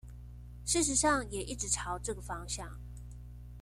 [0.65, 2.79] 事實上也一直朝這個方向